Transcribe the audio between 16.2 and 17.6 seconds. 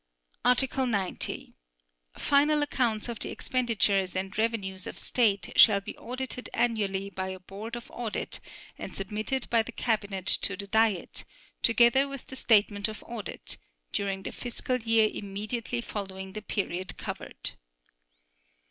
the period covered.